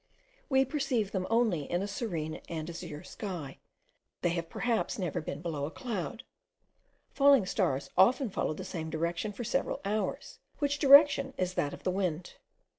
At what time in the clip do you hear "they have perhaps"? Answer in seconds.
4.23-4.97